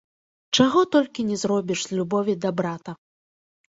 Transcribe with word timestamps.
Чаго 0.59 0.79
толькі 0.95 1.27
не 1.29 1.37
зробіш 1.43 1.79
з 1.87 1.99
любові 1.99 2.33
да 2.47 2.57
брата! 2.63 2.91